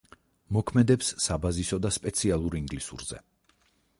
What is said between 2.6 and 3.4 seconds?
ინგლისურზე.